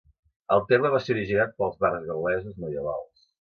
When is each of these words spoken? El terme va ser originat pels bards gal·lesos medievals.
El 0.55 0.61
terme 0.71 0.91
va 0.95 1.01
ser 1.07 1.13
originat 1.15 1.53
pels 1.59 1.77
bards 1.85 2.09
gal·lesos 2.09 2.59
medievals. 2.65 3.29